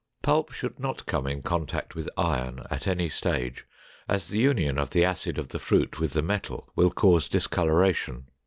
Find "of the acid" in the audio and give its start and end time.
4.79-5.37